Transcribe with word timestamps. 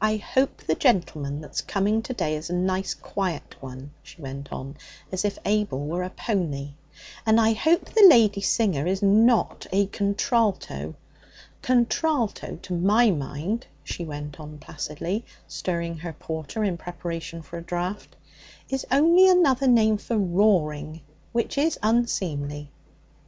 'I 0.00 0.18
hope 0.18 0.58
the 0.58 0.76
gentleman 0.76 1.40
that's 1.40 1.60
coming 1.60 2.02
to 2.02 2.12
day 2.12 2.36
is 2.36 2.50
a 2.50 2.54
nice 2.54 2.94
quiet 2.94 3.60
one,' 3.60 3.90
she 4.00 4.22
went 4.22 4.52
on, 4.52 4.76
as 5.10 5.24
if 5.24 5.40
Abel 5.44 5.88
were 5.88 6.04
a 6.04 6.10
pony. 6.10 6.74
'And 7.26 7.40
I 7.40 7.54
hope 7.54 7.86
the 7.86 8.06
lady 8.08 8.42
singer 8.42 8.86
is 8.86 9.02
not 9.02 9.66
a 9.72 9.86
contralto. 9.86 10.94
Contralto, 11.62 12.60
to 12.62 12.72
my 12.78 13.10
mind,' 13.10 13.66
she 13.82 14.04
went 14.04 14.38
on 14.38 14.58
placidly, 14.58 15.24
stirring 15.48 15.96
her 15.98 16.12
porter 16.12 16.62
in 16.62 16.76
preparation 16.76 17.42
for 17.42 17.58
a 17.58 17.62
draught, 17.62 18.14
'is 18.68 18.86
only 18.92 19.28
another 19.28 19.66
name 19.66 19.98
for 19.98 20.16
roaring, 20.16 21.00
which 21.32 21.58
is 21.58 21.76
unseemly.' 21.82 22.70